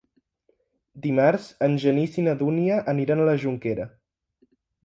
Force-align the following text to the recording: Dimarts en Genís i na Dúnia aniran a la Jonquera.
Dimarts 1.03 1.45
en 1.67 1.77
Genís 1.85 2.17
i 2.21 2.25
na 2.29 2.35
Dúnia 2.41 2.81
aniran 2.95 3.21
a 3.27 3.31
la 3.31 3.39
Jonquera. 3.45 3.89